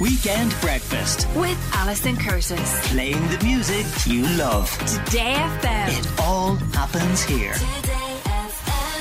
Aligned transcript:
Weekend 0.00 0.54
Breakfast. 0.60 1.26
With 1.34 1.58
Alison 1.74 2.16
Curtis. 2.16 2.88
Playing 2.92 3.20
the 3.28 3.40
music 3.44 3.84
you 4.06 4.22
love. 4.36 4.70
Today 5.04 5.34
FM. 5.34 5.98
It 5.98 6.20
all 6.20 6.54
happens 6.72 7.22
here. 7.24 7.54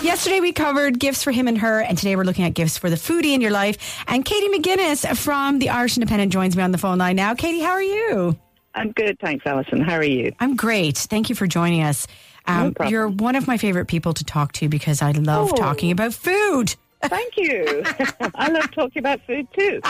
Yesterday 0.01 0.39
we 0.39 0.53
covered 0.53 0.99
gifts 0.99 1.23
for 1.23 1.31
him 1.31 1.47
and 1.47 1.57
her, 1.59 1.81
and 1.81 1.97
today 1.97 2.15
we're 2.15 2.23
looking 2.23 2.45
at 2.45 2.53
gifts 2.55 2.77
for 2.79 2.89
the 2.89 2.95
foodie 2.95 3.33
in 3.33 3.41
your 3.41 3.51
life. 3.51 4.03
And 4.07 4.25
Katy 4.25 4.47
McGuinness 4.49 5.15
from 5.17 5.59
the 5.59 5.69
Irish 5.69 5.97
Independent 5.97 6.31
joins 6.33 6.57
me 6.57 6.63
on 6.63 6.71
the 6.71 6.77
phone 6.79 6.97
line 6.97 7.15
now. 7.15 7.35
Katy, 7.35 7.59
how 7.59 7.71
are 7.71 7.83
you? 7.83 8.35
I'm 8.73 8.91
good, 8.91 9.19
thanks, 9.19 9.45
Alison. 9.45 9.81
How 9.81 9.95
are 9.95 10.03
you? 10.03 10.33
I'm 10.39 10.55
great. 10.55 10.97
Thank 10.97 11.29
you 11.29 11.35
for 11.35 11.45
joining 11.47 11.83
us. 11.83 12.07
Um, 12.47 12.73
problem. 12.73 12.91
you're 12.91 13.07
one 13.07 13.35
of 13.35 13.45
my 13.47 13.57
favorite 13.57 13.85
people 13.87 14.13
to 14.13 14.23
talk 14.23 14.53
to 14.53 14.69
because 14.69 15.01
I 15.01 15.11
love 15.11 15.51
Oh. 15.51 15.55
talking 15.55 15.91
about 15.91 16.13
food. 16.13 16.75
Thank 17.03 17.33
you. 17.37 17.83
I 18.35 18.49
love 18.49 18.71
talking 18.71 18.99
about 18.99 19.21
food 19.27 19.47
too. 19.53 19.81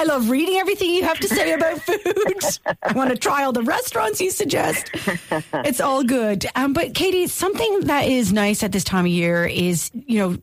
I 0.00 0.04
love 0.04 0.30
reading 0.30 0.56
everything 0.56 0.88
you 0.94 1.04
have 1.04 1.18
to 1.20 1.28
say 1.28 1.52
about 1.52 1.78
food. 1.82 2.00
I 2.82 2.92
want 2.94 3.10
to 3.10 3.16
try 3.16 3.44
all 3.44 3.52
the 3.52 3.62
restaurants 3.62 4.18
you 4.18 4.30
suggest. 4.30 4.90
It's 5.52 5.78
all 5.78 6.02
good. 6.04 6.46
Um, 6.54 6.72
but 6.72 6.94
Katy, 6.94 7.26
something 7.26 7.80
that 7.82 8.06
is 8.08 8.32
nice 8.32 8.62
at 8.62 8.72
this 8.72 8.82
time 8.82 9.04
of 9.04 9.10
year 9.12 9.44
is, 9.44 9.90
you 10.06 10.18
know, 10.18 10.38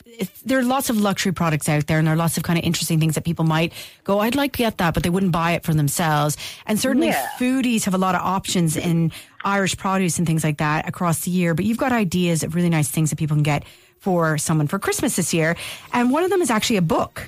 there 0.46 0.60
are 0.60 0.64
lots 0.64 0.92
of 0.92 1.00
luxury 1.02 1.32
products 1.32 1.68
out 1.68 1.88
there 1.88 1.98
and 1.98 2.06
there 2.06 2.14
are 2.14 2.18
lots 2.18 2.38
of 2.38 2.44
kind 2.44 2.60
of 2.60 2.66
interesting 2.66 3.00
things 3.00 3.16
that 3.16 3.24
people 3.26 3.46
might 3.46 3.74
go, 4.04 4.20
I'd 4.20 4.36
like 4.36 4.52
to 4.54 4.58
get 4.60 4.78
that, 4.78 4.94
but 4.94 5.02
they 5.02 5.10
wouldn't 5.10 5.32
buy 5.32 5.54
it 5.54 5.64
for 5.64 5.74
themselves. 5.74 6.38
And 6.68 6.80
certainly 6.80 7.08
Yeah. 7.08 7.28
foodies 7.40 7.84
have 7.86 7.96
a 7.96 7.98
lot 7.98 8.14
of 8.14 8.22
options 8.22 8.78
in 8.78 9.12
Irish 9.44 9.76
produce 9.76 10.20
and 10.20 10.28
things 10.28 10.44
like 10.44 10.58
that 10.60 10.88
across 10.88 11.22
the 11.22 11.32
year. 11.32 11.56
But 11.56 11.66
you've 11.66 11.80
got 11.80 11.92
ideas 11.92 12.44
of 12.44 12.54
really 12.54 12.70
nice 12.70 12.90
things 12.90 13.10
that 13.10 13.16
people 13.16 13.36
can 13.36 13.42
get 13.44 13.64
for 14.02 14.38
someone 14.38 14.68
for 14.68 14.78
Christmas 14.78 15.16
this 15.16 15.34
year. 15.34 15.56
And 15.94 16.12
one 16.12 16.24
of 16.24 16.30
them 16.30 16.44
is 16.44 16.52
actually 16.52 16.78
a 16.78 16.84
book. 16.84 17.28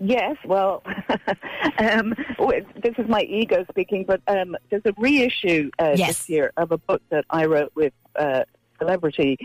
Yes, 0.00 0.36
well, 0.44 0.82
um, 1.78 2.14
this 2.82 2.94
is 2.98 3.08
my 3.08 3.22
ego 3.22 3.64
speaking, 3.70 4.04
but 4.06 4.20
um, 4.28 4.56
there's 4.70 4.82
a 4.84 4.92
reissue 4.96 5.70
uh, 5.78 5.94
Yes. 5.96 6.08
this 6.18 6.28
year 6.28 6.52
of 6.56 6.70
a 6.72 6.78
book 6.78 7.02
that 7.10 7.24
I 7.30 7.46
wrote 7.46 7.72
with 7.74 7.92
uh, 8.16 8.44
celebrity 8.78 9.36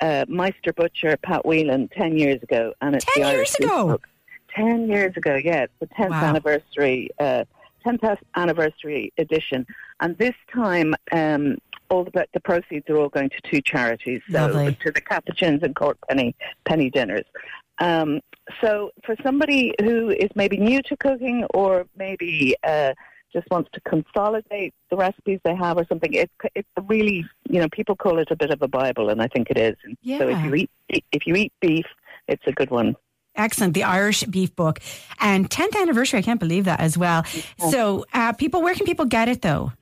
uh, 0.00 0.26
Meister 0.28 0.72
Butcher 0.74 1.16
Pat 1.22 1.46
Whelan 1.46 1.88
10 1.96 2.18
years 2.18 2.42
ago. 2.42 2.74
and 2.82 2.94
it's 2.94 3.06
10 3.14 3.22
the 3.22 3.28
Irish 3.28 3.36
years 3.36 3.56
Food 3.56 3.64
ago? 3.66 3.86
Book. 3.88 4.06
10 4.54 4.88
years 4.88 5.16
ago, 5.16 5.34
yeah. 5.42 5.62
It's 5.64 5.72
the 5.80 5.86
10th 5.86 6.10
Wow. 6.10 6.24
anniversary, 6.24 7.10
uh, 7.18 7.44
10th 7.86 8.18
anniversary 8.34 9.12
edition. 9.18 9.66
And 10.00 10.16
this 10.18 10.34
time, 10.52 10.94
um, 11.12 11.56
all 11.88 12.04
the, 12.04 12.26
the 12.34 12.40
proceeds 12.40 12.88
are 12.90 12.96
all 12.96 13.08
going 13.08 13.30
to 13.30 13.40
two 13.50 13.60
charities. 13.62 14.20
So 14.30 14.46
Lovely. 14.46 14.76
to 14.82 14.90
the 14.90 15.00
Capuchins 15.00 15.62
and 15.62 15.74
Cork 15.74 15.96
Penny, 16.08 16.34
Penny 16.64 16.90
Dinners. 16.90 17.24
Um, 17.78 18.20
so 18.60 18.90
for 19.04 19.16
somebody 19.22 19.74
who 19.82 20.10
is 20.10 20.30
maybe 20.34 20.56
new 20.56 20.82
to 20.82 20.96
cooking 20.96 21.44
or 21.52 21.86
maybe 21.96 22.56
uh, 22.62 22.94
just 23.32 23.48
wants 23.50 23.68
to 23.74 23.80
consolidate 23.80 24.72
the 24.90 24.96
recipes 24.96 25.40
they 25.44 25.54
have 25.54 25.76
or 25.76 25.84
something, 25.88 26.12
it's 26.12 26.32
it's 26.54 26.68
a 26.76 26.82
really 26.82 27.24
you 27.48 27.60
know 27.60 27.68
people 27.70 27.96
call 27.96 28.18
it 28.18 28.28
a 28.30 28.36
bit 28.36 28.50
of 28.50 28.62
a 28.62 28.68
bible, 28.68 29.10
and 29.10 29.20
I 29.20 29.28
think 29.28 29.50
it 29.50 29.58
is. 29.58 29.76
And 29.84 29.96
So 30.18 30.28
if 30.28 30.44
you 30.44 30.54
eat 30.54 30.70
if 31.12 31.26
you 31.26 31.34
eat 31.34 31.52
beef, 31.60 31.86
it's 32.28 32.42
a 32.46 32.52
good 32.52 32.70
one. 32.70 32.96
Excellent. 33.36 33.74
The 33.74 33.82
Irish 33.84 34.24
beef 34.24 34.56
book. 34.56 34.80
And 35.20 35.50
10th 35.50 35.78
anniversary. 35.78 36.18
I 36.18 36.22
can't 36.22 36.40
believe 36.40 36.64
that 36.64 36.80
as 36.80 36.96
well. 36.96 37.24
So, 37.70 38.06
uh, 38.14 38.32
people, 38.32 38.62
where 38.62 38.74
can 38.74 38.86
people 38.86 39.04
get 39.04 39.28
it 39.28 39.42
though? 39.42 39.72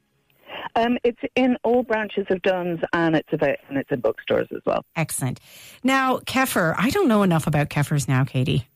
Um, 0.76 0.98
it's 1.04 1.20
in 1.36 1.56
all 1.62 1.82
branches 1.82 2.26
of 2.30 2.42
Dunnes, 2.42 2.80
and 2.92 3.14
it's 3.14 3.32
a 3.32 3.56
and 3.68 3.78
it's 3.78 3.90
in 3.90 4.00
bookstores 4.00 4.48
as 4.52 4.60
well. 4.66 4.84
Excellent. 4.96 5.40
Now, 5.82 6.18
kefir. 6.18 6.74
I 6.76 6.90
don't 6.90 7.08
know 7.08 7.22
enough 7.22 7.46
about 7.46 7.68
kefirs 7.70 8.08
now, 8.08 8.24
Katy. 8.24 8.66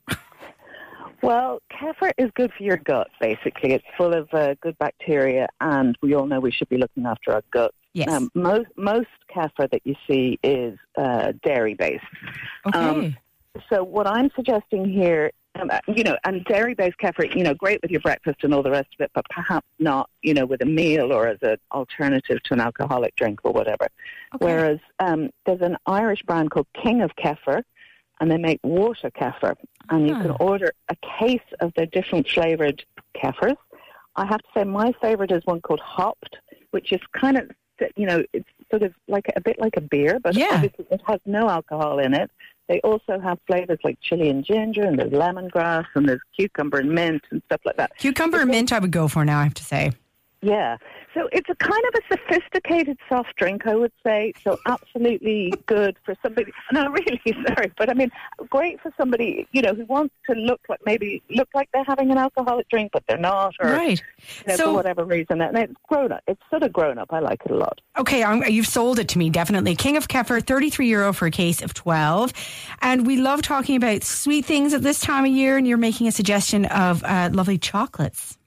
Well, 1.20 1.60
kefir 1.72 2.12
is 2.16 2.30
good 2.34 2.52
for 2.56 2.62
your 2.62 2.76
gut. 2.76 3.08
Basically, 3.20 3.72
it's 3.72 3.84
full 3.96 4.14
of 4.14 4.32
uh, 4.32 4.54
good 4.60 4.78
bacteria, 4.78 5.48
and 5.60 5.96
we 6.00 6.14
all 6.14 6.26
know 6.26 6.38
we 6.38 6.52
should 6.52 6.69
be 6.69 6.76
looking 6.76 7.06
after 7.06 7.32
our 7.32 7.42
gut. 7.52 7.74
Yes. 7.92 8.08
Um, 8.08 8.30
most 8.34 8.69
most 8.76 9.08
kefir 9.34 9.69
that 9.70 9.80
you 9.84 9.96
see 10.06 10.38
is 10.44 10.78
uh, 10.97 11.32
dairy 11.42 11.75
based. 11.75 12.04
okay. 12.66 12.78
um, 12.78 13.16
So 13.69 13.82
what 13.82 14.06
I'm 14.06 14.30
suggesting 14.36 14.88
here, 14.88 15.32
um, 15.58 15.70
uh, 15.70 15.78
you 15.88 16.04
know, 16.04 16.16
and 16.24 16.44
dairy-based 16.44 16.98
kefir, 16.98 17.34
you 17.34 17.42
know, 17.42 17.54
great 17.54 17.80
with 17.82 17.91
your 17.91 18.00
breakfast 18.00 18.38
and 18.42 18.54
all 18.54 18.62
the 18.62 18.70
rest 18.70 18.88
of 18.98 19.04
it, 19.04 19.10
but 19.14 19.24
perhaps 19.30 19.66
not, 19.78 20.08
you 20.22 20.34
know, 20.34 20.46
with 20.46 20.62
a 20.62 20.66
meal 20.66 21.12
or 21.12 21.26
as 21.28 21.38
an 21.42 21.56
alternative 21.72 22.42
to 22.44 22.54
an 22.54 22.60
alcoholic 22.60 23.14
drink 23.16 23.41
or 23.44 23.52
whatever. 23.52 23.88
okay. 24.34 24.44
Whereas 24.44 24.78
um, 25.00 25.30
there's 25.47 25.60
an 25.60 25.76
Irish 25.86 26.22
brand 26.22 26.50
called 26.50 26.66
King 26.82 27.02
of 27.02 27.10
Kefir, 27.16 27.62
and 28.20 28.30
they 28.30 28.36
make 28.36 28.58
water 28.64 29.10
kefir, 29.10 29.54
and 29.91 30.08
you 30.08 30.14
can 30.16 30.32
Ah. 30.32 30.36
order 30.41 30.72
a 30.88 30.97
case 31.20 31.41
of 31.60 31.72
their 31.74 31.86
different 31.86 32.28
flavored 32.28 32.84
kefirs. 33.14 33.56
I 34.16 34.26
have 34.26 34.38
to 34.41 34.48
say, 34.56 34.64
my 34.64 34.92
favorite 35.00 35.30
is 35.30 35.42
one 35.44 35.60
called 35.60 35.80
Hopped, 35.80 36.36
which 36.72 36.92
is 36.92 37.00
kind 37.12 37.38
of, 37.38 37.48
you 37.97 38.06
know, 38.06 38.24
it's 38.32 38.48
sort 38.70 38.82
of 38.82 38.92
like 39.06 39.26
a 39.36 39.41
bit 39.41 39.60
like 39.60 39.76
a 39.76 39.80
beer, 39.80 40.18
but 40.20 40.34
Yeah. 40.34 40.48
obviously 40.50 40.86
it 40.91 41.00
has 41.06 41.20
no 41.26 41.48
alcohol 41.48 42.00
in 42.00 42.12
it. 42.12 42.28
They 42.68 42.80
also 42.80 43.18
have 43.18 43.38
flavors 43.46 43.78
like 43.82 43.98
chili 44.00 44.28
and 44.28 44.44
ginger, 44.44 44.82
and 44.82 44.98
there's 44.98 45.10
lemongrass, 45.10 45.86
and 45.94 46.08
there's 46.08 46.20
cucumber 46.36 46.78
and 46.78 46.90
mint 46.90 47.22
and 47.30 47.42
stuff 47.46 47.62
like 47.64 47.76
that. 47.78 47.96
Cucumber 47.96 48.40
and 48.40 48.50
mint, 48.50 48.72
I 48.72 48.78
would 48.78 48.90
go 48.90 49.08
for 49.08 49.24
now, 49.24 49.40
I 49.40 49.44
have 49.44 49.54
to 49.54 49.64
say. 49.64 49.92
Yeah. 50.41 50.76
So 51.15 51.28
it's 51.32 51.49
a 51.49 51.54
kind 51.56 51.82
of 51.88 51.94
a 52.00 52.16
sophisticated 52.16 52.97
soft 53.09 53.34
drink, 53.37 53.66
I 53.66 53.75
would 53.75 53.91
say. 54.06 54.32
So 54.44 54.56
absolutely 54.66 55.53
good 55.66 55.97
for 56.04 56.15
somebody. 56.22 56.53
No, 56.72 56.91
really, 56.91 57.21
sorry, 57.49 57.72
but 57.78 57.88
I 57.91 57.94
mean, 57.94 58.10
great 58.50 58.81
for 58.81 58.93
somebody 58.98 59.48
you 59.53 59.62
know 59.62 59.75
who 59.75 59.84
wants 59.87 60.15
to 60.28 60.34
look 60.37 60.60
like 60.69 60.81
maybe 60.84 61.22
look 61.31 61.48
like 61.54 61.69
they're 61.72 61.82
having 61.84 62.10
an 62.10 62.19
alcoholic 62.19 62.69
drink, 62.69 62.91
but 62.93 63.03
they're 63.09 63.16
not, 63.19 63.54
or 63.60 63.71
Right. 63.71 64.00
you 64.28 64.44
know, 64.47 64.56
So- 64.56 64.65
for 64.66 64.72
whatever 64.75 65.04
reason. 65.04 65.41
And 65.41 65.56
it's 65.59 65.72
grown 65.88 66.12
up. 66.12 66.22
It's 66.28 66.41
sort 66.50 66.62
of 66.62 66.72
grown 66.72 66.98
up. 66.98 67.09
I 67.12 67.19
like 67.21 67.41
it 67.44 67.50
a 67.50 67.56
lot. 67.56 67.81
Okay, 67.98 68.22
I'm, 68.22 68.44
you've 68.44 68.66
sold 68.66 68.98
it 69.00 69.09
to 69.09 69.19
me, 69.19 69.31
definitely. 69.31 69.75
King 69.75 69.97
of 69.97 70.06
Kefir, 70.09 70.41
33 70.47 70.88
euro 70.88 71.12
for 71.12 71.27
a 71.27 71.31
case 71.32 71.62
of 71.62 71.75
12. 71.75 72.32
And 72.81 73.06
we 73.06 73.16
love 73.16 73.43
talking 73.43 73.75
about 73.77 74.04
sweet 74.04 74.44
things 74.44 74.72
at 74.72 74.82
this 74.82 75.00
time 75.00 75.25
of 75.25 75.31
year, 75.32 75.56
and 75.56 75.66
you're 75.66 75.78
making 75.78 76.06
a 76.06 76.12
suggestion 76.12 76.65
of 76.66 77.03
uh, 77.03 77.31
lovely 77.32 77.59
chocolates. 77.59 78.38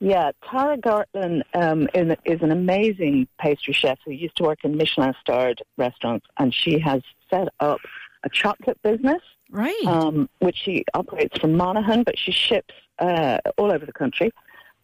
Yeah, 0.00 0.32
Tara 0.48 0.76
Gartland 0.76 1.42
um, 1.54 1.88
is, 1.94 2.16
is 2.24 2.42
an 2.42 2.50
amazing 2.50 3.26
pastry 3.38 3.72
chef 3.72 3.98
who 4.04 4.12
used 4.12 4.36
to 4.36 4.42
work 4.42 4.64
in 4.64 4.76
Michelin-starred 4.76 5.62
restaurants, 5.76 6.26
and 6.38 6.52
she 6.52 6.78
has 6.78 7.02
set 7.30 7.48
up 7.60 7.80
a 8.22 8.28
chocolate 8.28 8.80
business. 8.82 9.22
Right. 9.50 9.86
um, 9.86 10.28
which 10.40 10.56
she 10.56 10.84
operates 10.94 11.38
from 11.38 11.54
Monaghan, 11.54 12.02
but 12.02 12.18
she 12.18 12.32
ships 12.32 12.74
uh, 12.98 13.38
all 13.56 13.70
over 13.70 13.86
the 13.86 13.92
country. 13.92 14.32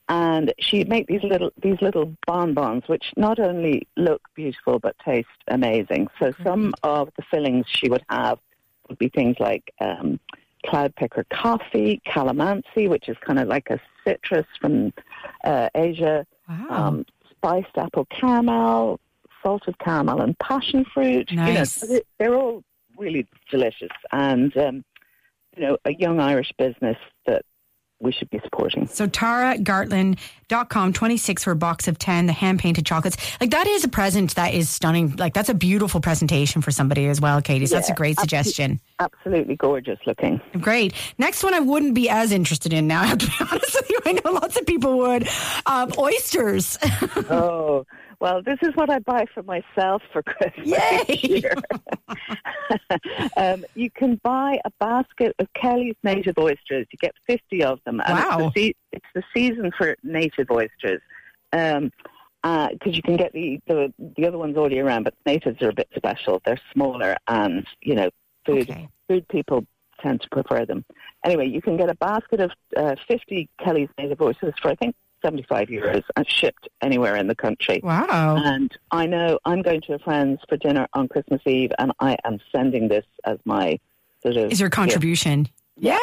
And 0.09 0.53
she 0.61 0.85
make 0.85 1.07
these 1.09 1.25
little 1.25 1.51
these 1.61 1.81
little 1.81 2.17
bonbons, 2.27 2.85
which 2.87 3.13
not 3.17 3.39
only 3.41 3.87
look 3.97 4.23
beautiful 4.35 4.79
but 4.79 4.97
taste 5.05 5.29
amazing. 5.49 6.09
So 6.19 6.33
some 6.45 6.75
of 6.83 7.11
the 7.17 7.23
fillings 7.31 7.67
she 7.69 7.89
would 7.89 8.05
have 8.11 8.39
would 8.89 8.99
be 8.99 9.09
things 9.09 9.37
like 9.41 9.73
um, 9.81 10.21
Cloud 10.67 10.95
Picker 10.97 11.25
coffee, 11.33 12.01
calamansi, 12.07 12.89
which 12.89 13.09
is 13.09 13.17
kind 13.25 13.39
of 13.39 13.49
like 13.49 13.71
a 13.71 13.81
citrus 14.05 14.47
from 14.61 14.93
uh, 15.45 15.69
Asia, 15.75 16.27
wow. 16.49 16.67
um, 16.71 17.07
spiced 17.31 17.77
apple 17.77 18.07
caramel, 18.07 19.01
salted 19.43 19.79
caramel, 19.79 20.21
and 20.21 20.39
passion 20.39 20.85
fruit. 20.93 21.31
You 21.31 21.37
know, 21.39 21.53
Nice. 21.53 21.73
so 21.73 21.87
they- 21.87 22.03
they're 22.19 22.35
all 22.35 22.63
really 22.99 23.27
delicious, 23.51 23.89
and 24.13 24.55
um, 24.57 24.85
you 25.57 25.63
know, 25.63 25.77
a 25.85 25.93
young 25.95 26.21
Irish 26.21 26.53
business 26.59 26.97
we 28.01 28.13
should 28.13 28.31
be 28.31 28.41
supporting. 28.43 28.87
So 28.87 29.07
taragartland.com, 29.07 30.93
26 30.93 31.45
for 31.45 31.51
a 31.53 31.57
box 31.57 31.87
of 31.87 31.99
10, 31.99 32.27
the 32.27 32.33
hand 32.33 32.59
painted 32.59 32.87
chocolates. 32.87 33.17
Like 33.41 33.51
that 33.51 33.67
is 33.67 33.85
a 33.85 33.89
present 33.89 34.35
that 34.35 34.55
is 34.55 34.69
stunning. 34.71 35.15
Like 35.17 35.35
that's 35.35 35.49
a 35.49 35.55
beautiful 35.55 36.01
presentation 36.01 36.63
for 36.63 36.71
somebody 36.71 37.07
as 37.07 37.21
well, 37.21 37.41
Katy. 37.43 37.67
So 37.67 37.77
that's 37.77 37.91
a 37.91 37.95
great 37.95 38.19
suggestion. 38.19 38.81
Absolutely 38.99 39.57
gorgeous 39.57 39.99
looking. 40.07 40.41
Great. 40.61 40.95
Next 41.19 41.45
one 41.45 41.55
I 41.55 41.61
wouldn't 41.61 41.95
be 41.95 42.09
as 42.09 42.33
interested 42.33 42.73
in 42.73 42.87
now, 42.87 43.03
I 43.03 43.07
have 43.07 43.19
to 43.19 43.27
be 43.27 43.33
honest 43.41 43.75
with 43.75 43.91
you. 43.91 43.99
I 44.07 44.13
know 44.13 44.33
lots 44.33 44.57
of 44.57 44.67
people 44.67 44.99
would. 44.99 45.29
Um, 45.67 45.93
oysters. 45.99 46.79
oh. 47.31 47.87
Well, 48.21 48.43
this 48.43 48.59
is 48.63 48.75
what 48.77 48.91
I 48.91 48.99
buy 48.99 49.25
for 49.33 49.43
myself 49.43 50.03
for 50.13 50.23
Christmas 50.33 50.69
Yay! 51.09 51.43
um, 53.37 53.65
you 53.75 53.91
can 53.91 54.21
buy 54.23 54.59
a 54.65 54.71
basket 54.79 55.35
of 55.39 55.49
Kelly's 55.55 55.97
native 56.03 56.35
oysters. 56.39 56.87
You 56.93 56.99
get 57.01 57.15
50 57.27 57.65
of 57.65 57.81
them. 57.87 58.01
And 58.07 58.19
Wow. 58.19 58.39
It's 58.39 58.55
the, 58.55 58.61
se- 58.69 58.75
it's 58.93 59.07
the 59.15 59.23
season 59.35 59.73
for 59.77 59.97
native 60.03 60.51
oysters. 60.51 61.01
Um, 61.53 61.91
because 62.43 62.97
you 62.97 63.03
can 63.03 63.17
get 63.19 63.35
the, 63.35 63.61
the 63.67 63.93
the 64.17 64.27
other 64.27 64.39
ones 64.39 64.57
all 64.57 64.73
year 64.73 64.87
round, 64.87 65.05
but 65.05 65.13
natives 65.27 65.61
are 65.61 65.69
a 65.69 65.75
bit 65.75 65.89
special. 65.95 66.41
They're 66.47 66.61
smaller, 66.73 67.15
and 67.29 67.67
you 67.83 67.95
know, 67.95 68.09
food 68.47 68.71
Okay. 68.71 68.89
food 69.09 69.29
people 69.29 69.67
tend 70.01 70.23
to 70.23 70.29
prefer 70.31 70.65
them. 70.65 70.83
Anyway, 71.23 71.49
you 71.49 71.61
can 71.61 71.77
get 71.77 71.91
a 71.91 71.95
basket 71.97 72.41
of 72.41 72.51
uh, 72.79 72.95
50 73.09 73.47
Kelly's 73.63 73.91
native 73.99 74.23
oysters 74.23 74.55
for 74.63 74.71
I 74.71 74.75
think 74.77 74.95
75 75.23 75.69
euros, 75.69 76.03
and 76.17 76.29
shipped 76.29 76.69
anywhere 76.83 77.17
in 77.17 77.27
the 77.27 77.35
country. 77.35 77.81
Wow. 77.83 78.37
And 78.39 78.71
I 78.91 79.07
know 79.07 79.39
I'm 79.45 79.63
going 79.63 79.81
to 79.83 79.95
a 79.95 79.99
friend's 79.99 80.41
for 80.49 80.57
dinner 80.57 80.87
on 80.95 81.09
Christmas 81.09 81.41
Eve, 81.47 81.73
and 81.79 81.93
I 82.01 82.17
am 82.25 82.39
sending 82.53 82.89
this 82.89 83.05
as 83.25 83.39
my 83.45 83.79
sort 84.23 84.37
of 84.37 84.53
Is 84.53 84.61
your 84.61 84.71
contribution? 84.71 85.49
Yeah, 85.81 85.97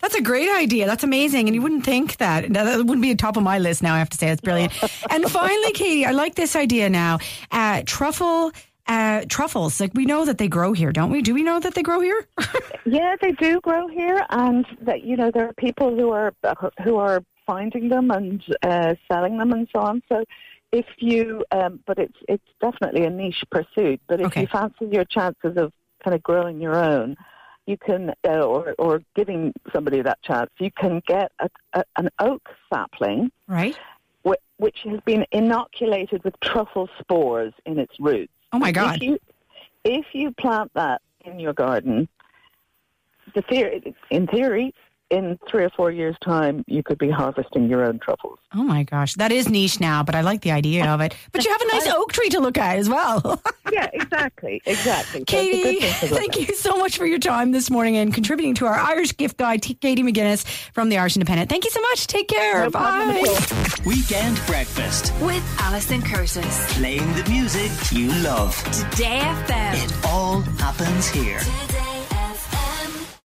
that's 0.00 0.14
a 0.14 0.20
great 0.20 0.50
idea. 0.50 0.86
That's 0.86 1.04
amazing. 1.04 1.48
And 1.48 1.54
you 1.54 1.62
wouldn't 1.62 1.84
think 1.84 2.18
that. 2.18 2.52
That 2.52 2.76
wouldn't 2.76 3.00
be 3.00 3.10
at 3.10 3.18
the 3.18 3.22
top 3.22 3.38
of 3.38 3.42
my 3.42 3.58
list 3.58 3.82
now, 3.82 3.94
I 3.94 3.98
have 3.98 4.10
to 4.10 4.18
say. 4.18 4.28
It's 4.28 4.42
brilliant. 4.42 4.72
and 5.10 5.24
finally, 5.30 5.72
Katy, 5.72 6.04
I 6.04 6.10
like 6.10 6.34
this 6.34 6.54
idea 6.54 6.90
now. 6.90 7.18
Uh, 7.50 7.82
truffle. 7.86 8.52
Uh, 8.88 9.24
truffles, 9.28 9.80
like 9.80 9.92
we 9.94 10.04
know 10.04 10.24
that 10.24 10.38
they 10.38 10.48
grow 10.48 10.72
here, 10.72 10.90
don't 10.90 11.10
we? 11.10 11.22
Do 11.22 11.34
we 11.34 11.44
know 11.44 11.60
that 11.60 11.74
they 11.74 11.82
grow 11.82 12.00
here? 12.00 12.26
Yeah, 12.84 13.14
they 13.20 13.30
do 13.30 13.60
grow 13.60 13.86
here, 13.86 14.26
and 14.30 14.66
that 14.80 15.04
you 15.04 15.16
know 15.16 15.30
there 15.30 15.46
are 15.46 15.52
people 15.52 15.94
who 15.94 16.10
are 16.10 16.34
who 16.82 16.96
are 16.96 17.22
finding 17.46 17.88
them 17.88 18.10
and 18.10 18.42
uh, 18.62 18.94
selling 19.10 19.38
them 19.38 19.52
and 19.52 19.68
so 19.72 19.80
on. 19.80 20.02
So 20.08 20.24
if 20.72 20.86
you, 20.98 21.44
um, 21.52 21.80
but 21.86 21.98
it's 21.98 22.16
it's 22.28 22.48
definitely 22.60 23.04
a 23.04 23.10
niche 23.10 23.44
pursuit. 23.50 24.00
But 24.08 24.20
if 24.20 24.26
Okay. 24.28 24.42
you 24.42 24.46
fancy 24.46 24.86
your 24.90 25.04
chances 25.04 25.56
of 25.56 25.72
kind 26.02 26.14
of 26.14 26.22
growing 26.22 26.60
your 26.60 26.76
own, 26.76 27.16
you 27.66 27.76
can, 27.76 28.12
uh, 28.26 28.40
or 28.40 28.74
or 28.78 29.02
giving 29.14 29.52
somebody 29.72 30.02
that 30.02 30.22
chance, 30.22 30.50
you 30.58 30.70
can 30.70 31.02
get 31.06 31.30
a, 31.38 31.48
a, 31.74 31.84
an 31.96 32.08
oak 32.18 32.48
sapling 32.72 33.30
right? 33.46 33.76
wh- 34.26 34.60
which 34.60 34.78
has 34.84 35.00
been 35.04 35.26
inoculated 35.32 36.24
with 36.24 36.34
truffle 36.40 36.88
spores 36.98 37.52
in 37.66 37.78
its 37.78 37.94
roots. 38.00 38.32
Oh 38.52 38.58
my 38.58 38.72
God. 38.72 38.96
If 38.96 39.02
you, 39.02 39.18
if 39.84 40.06
you 40.12 40.32
plant 40.32 40.72
that 40.74 41.02
in 41.24 41.38
your 41.38 41.52
garden, 41.52 42.08
the 43.34 43.42
theory, 43.42 43.94
in 44.10 44.26
theory, 44.26 44.74
in 45.12 45.38
three 45.48 45.62
or 45.64 45.70
four 45.70 45.90
years' 45.92 46.16
time, 46.24 46.64
you 46.66 46.82
could 46.82 46.98
be 46.98 47.10
harvesting 47.10 47.68
your 47.68 47.84
own 47.84 47.98
truffles. 47.98 48.38
Oh 48.54 48.64
my 48.64 48.82
gosh, 48.82 49.14
that 49.14 49.30
is 49.30 49.48
niche 49.48 49.78
now, 49.78 50.02
but 50.02 50.14
I 50.14 50.22
like 50.22 50.40
the 50.40 50.50
idea 50.52 50.86
of 50.86 51.00
it. 51.02 51.14
But 51.32 51.44
you 51.44 51.50
have 51.52 51.60
a 51.60 51.66
nice 51.68 51.86
oak 51.94 52.12
tree 52.12 52.30
to 52.30 52.40
look 52.40 52.58
at 52.58 52.78
as 52.78 52.88
well. 52.88 53.40
Yeah, 53.72 53.88
exactly, 53.94 54.60
exactly. 54.66 54.72
So 54.72 54.98
it's 55.00 55.14
a 55.14 55.18
good 55.18 55.26
Katy, 55.26 55.62
thing 55.62 55.80
to 55.80 56.14
look 56.14 56.18
thank 56.20 56.36
at. 56.36 56.46
you 56.46 56.54
so 56.54 56.76
much 56.76 56.98
for 56.98 57.06
your 57.06 57.18
time 57.18 57.52
this 57.52 57.70
morning 57.70 57.96
and 57.96 58.12
contributing 58.12 58.54
to 58.56 58.66
our 58.66 58.74
Irish 58.74 59.16
gift 59.16 59.38
guide. 59.38 59.62
Katy 59.62 60.02
McGuinness 60.02 60.44
from 60.74 60.90
the 60.90 60.98
Irish 60.98 61.16
Independent. 61.16 61.48
Thank 61.48 61.64
you 61.64 61.70
so 61.70 61.80
much. 61.80 62.06
Take 62.06 62.28
care. 62.28 62.64
No 62.64 62.70
Bye. 62.70 63.22
Weekend 63.86 64.38
breakfast. 64.46 65.14
With 65.22 65.42
Alison 65.58 66.02
Curtis. 66.02 66.74
Playing 66.74 67.10
the 67.14 67.24
music 67.30 67.70
you 67.92 68.08
love. 68.22 68.54
Today 68.90 69.20
FM. 69.20 69.84
It 69.84 70.06
all 70.06 70.40
happens 70.58 71.08
here. 71.08 71.40